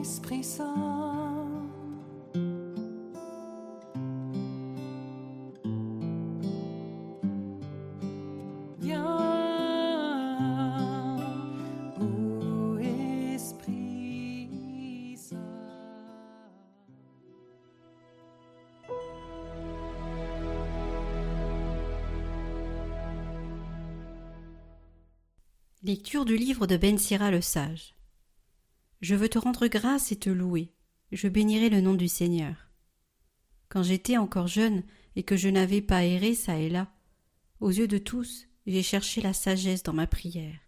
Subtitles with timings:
[0.00, 0.74] Esprit Saint.
[13.34, 13.68] Esprit.
[25.82, 27.99] Lecture du livre de Ben Sira le sage.
[29.00, 30.72] Je veux te rendre grâce et te louer.
[31.12, 32.68] Je bénirai le nom du Seigneur.
[33.68, 34.82] Quand j'étais encore jeune
[35.16, 36.92] et que je n'avais pas erré çà et là,
[37.60, 40.58] aux yeux de tous, j'ai cherché la sagesse dans ma prière.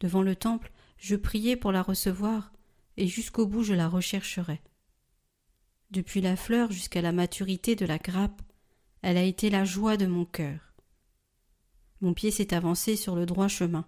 [0.00, 2.52] Devant le temple, je priais pour la recevoir,
[2.96, 4.60] et jusqu'au bout je la rechercherai.
[5.90, 8.42] Depuis la fleur jusqu'à la maturité de la grappe,
[9.02, 10.74] elle a été la joie de mon cœur.
[12.00, 13.86] Mon pied s'est avancé sur le droit chemin.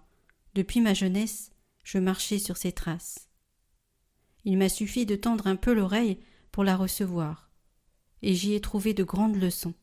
[0.54, 1.50] Depuis ma jeunesse,
[1.84, 3.31] je marchais sur ses traces.
[4.44, 6.18] Il m'a suffi de tendre un peu l'oreille
[6.50, 7.50] pour la recevoir,
[8.22, 9.74] et j'y ai trouvé de grandes leçons.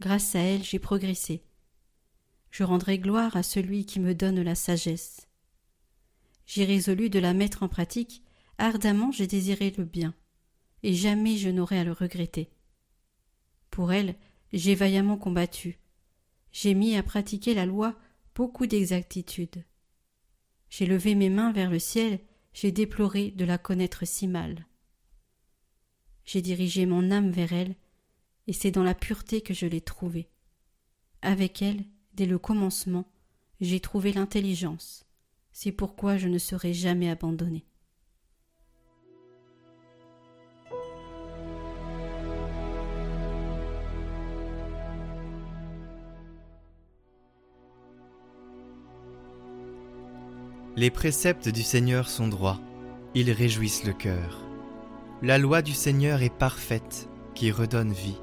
[0.00, 1.44] Grâce à elle, j'ai progressé.
[2.50, 5.28] Je rendrai gloire à celui qui me donne la sagesse.
[6.46, 8.24] J'ai résolu de la mettre en pratique,
[8.58, 10.14] ardemment j'ai désiré le bien,
[10.82, 12.50] et jamais je n'aurai à le regretter.
[13.70, 14.16] Pour elle,
[14.52, 15.78] j'ai vaillamment combattu.
[16.50, 17.94] J'ai mis à pratiquer la loi
[18.34, 19.64] beaucoup d'exactitude.
[20.70, 22.20] J'ai levé mes mains vers le ciel,
[22.52, 24.66] j'ai déploré de la connaître si mal.
[26.24, 27.76] J'ai dirigé mon âme vers elle,
[28.46, 30.28] et c'est dans la pureté que je l'ai trouvée.
[31.22, 31.84] Avec elle,
[32.14, 33.10] dès le commencement,
[33.60, 35.04] j'ai trouvé l'intelligence.
[35.52, 37.64] C'est pourquoi je ne serai jamais abandonné.
[50.76, 52.60] Les préceptes du Seigneur sont droits,
[53.16, 54.40] ils réjouissent le cœur.
[55.20, 58.20] La loi du Seigneur est parfaite, qui redonne vie.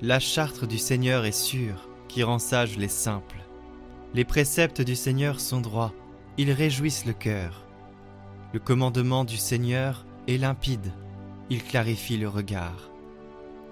[0.00, 3.44] La charte du Seigneur est sûre, qui rend sages les simples.
[4.14, 5.92] Les préceptes du Seigneur sont droits,
[6.38, 7.66] ils réjouissent le cœur.
[8.54, 10.92] Le commandement du Seigneur est limpide,
[11.50, 12.90] il clarifie le regard.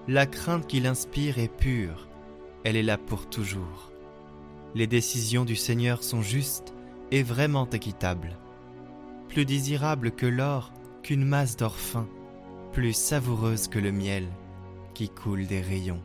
[0.09, 2.07] La crainte qu'il inspire est pure,
[2.65, 3.91] elle est là pour toujours.
[4.75, 6.75] Les décisions du Seigneur sont justes
[7.11, 8.37] et vraiment équitables.
[9.29, 10.73] Plus désirable que l'or,
[11.03, 12.09] qu'une masse d'or fin,
[12.73, 14.27] plus savoureuse que le miel
[14.95, 16.03] qui coule des rayons.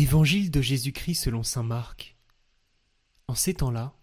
[0.00, 2.16] Évangile de Jésus-Christ selon saint Marc.
[3.28, 3.94] En ces temps-là,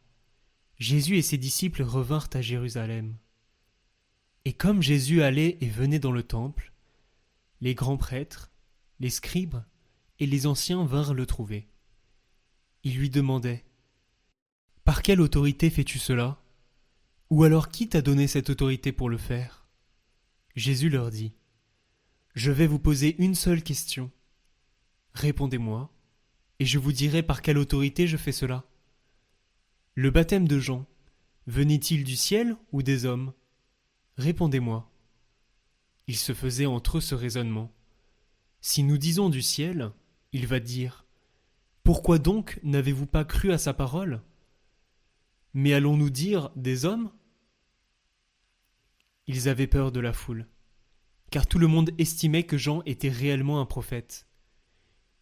[0.77, 3.17] Jésus et ses disciples revinrent à Jérusalem.
[4.45, 6.71] Et comme Jésus allait et venait dans le temple,
[7.61, 8.51] les grands prêtres,
[8.99, 9.57] les scribes
[10.19, 11.67] et les anciens vinrent le trouver.
[12.83, 13.65] Ils lui demandaient
[14.83, 16.39] Par quelle autorité fais-tu cela?
[17.31, 19.67] Ou alors qui t'a donné cette autorité pour le faire?
[20.55, 21.33] Jésus leur dit
[22.35, 24.11] Je vais vous poser une seule question.
[25.17, 25.91] Répondez-moi,
[26.59, 28.65] et je vous dirai par quelle autorité je fais cela.
[29.95, 30.85] Le baptême de Jean,
[31.47, 33.33] venait-il du ciel ou des hommes?
[34.17, 34.91] Répondez-moi.
[36.05, 37.73] Il se faisait entre eux ce raisonnement.
[38.61, 39.91] Si nous disons du ciel,
[40.33, 41.07] il va dire
[41.83, 44.21] Pourquoi donc n'avez-vous pas cru à sa parole?
[45.55, 47.11] Mais allons-nous dire des hommes?
[49.25, 50.45] Ils avaient peur de la foule,
[51.31, 54.26] car tout le monde estimait que Jean était réellement un prophète.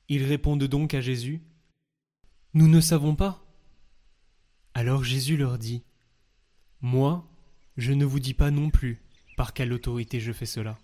[0.08, 1.42] Ils répondent donc à Jésus
[2.54, 3.44] Nous ne savons pas.
[4.74, 5.84] Alors Jésus leur dit
[6.82, 7.28] Moi,
[7.78, 9.02] je ne vous dis pas non plus
[9.36, 10.78] par quelle autorité je fais cela.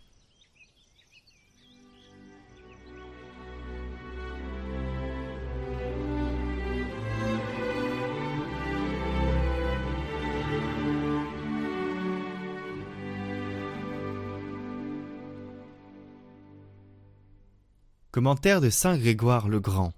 [18.22, 19.96] Commentaire de Saint Grégoire le Grand.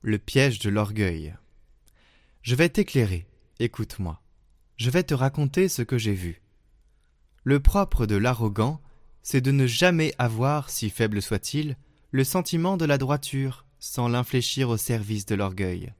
[0.00, 1.34] Le piège de l'orgueil.
[2.40, 3.26] Je vais t'éclairer,
[3.60, 4.22] écoute-moi.
[4.78, 6.40] Je vais te raconter ce que j'ai vu.
[7.44, 8.80] Le propre de l'arrogant,
[9.22, 11.76] c'est de ne jamais avoir, si faible soit-il,
[12.12, 15.92] le sentiment de la droiture, sans l'infléchir au service de l'orgueil.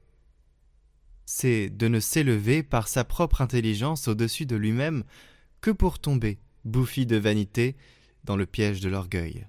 [1.26, 5.05] C'est de ne s'élever par sa propre intelligence au-dessus de lui-même
[5.61, 7.76] que pour tomber, bouffi de vanité,
[8.25, 9.46] dans le piège de l'orgueil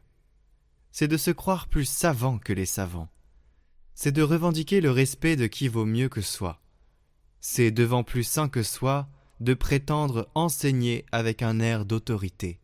[0.97, 3.11] c'est de se croire plus savant que les savants.
[3.93, 6.59] C'est de revendiquer le respect de qui vaut mieux que soi.
[7.39, 9.07] C'est devant plus saint que soi
[9.39, 12.59] de prétendre enseigner avec un air d'autorité.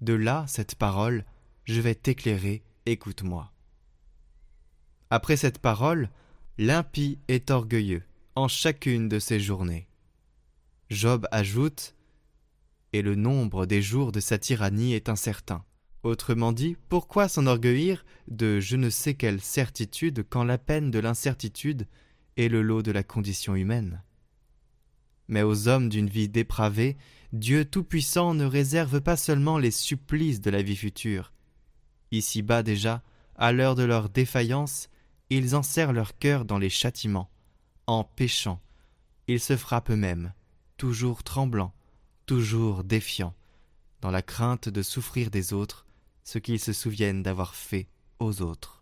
[0.00, 1.26] De là cette parole,
[1.64, 3.52] je vais t'éclairer, écoute-moi.
[5.10, 6.08] Après cette parole,
[6.56, 8.02] l'impie est orgueilleux
[8.34, 9.88] en chacune de ses journées.
[10.88, 11.94] Job ajoute
[12.94, 15.62] Et le nombre des jours de sa tyrannie est incertain.
[16.02, 21.86] Autrement dit, pourquoi s'enorgueillir de je ne sais quelle certitude quand la peine de l'incertitude
[22.38, 24.02] est le lot de la condition humaine?
[25.28, 26.96] Mais aux hommes d'une vie dépravée,
[27.34, 31.32] Dieu Tout-Puissant ne réserve pas seulement les supplices de la vie future.
[32.12, 33.02] Ici-bas déjà,
[33.36, 34.88] à l'heure de leur défaillance,
[35.28, 37.30] ils enserrent leur cœur dans les châtiments.
[37.86, 38.60] En péchant,
[39.28, 40.32] ils se frappent eux-mêmes,
[40.78, 41.74] toujours tremblants,
[42.24, 43.34] toujours défiants,
[44.00, 45.86] dans la crainte de souffrir des autres
[46.24, 47.88] ce qu'ils se souviennent d'avoir fait
[48.18, 48.79] aux autres.